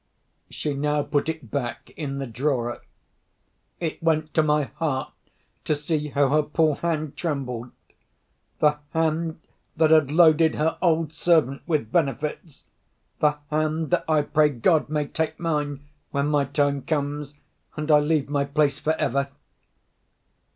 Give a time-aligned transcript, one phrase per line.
[0.49, 2.81] She now put it back in the drawer.
[3.79, 5.13] It went to my heart
[5.65, 9.41] to see how her poor hand trembled—the hand
[9.77, 12.63] that had loaded her old servant with benefits;
[13.19, 17.35] the hand that, I pray God, may take mine, when my time comes,
[17.75, 19.29] and I leave my place for ever!